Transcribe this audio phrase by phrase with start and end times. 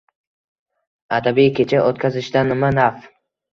[1.19, 3.09] Adabiy kecha o‘tkazishdan nima naf?!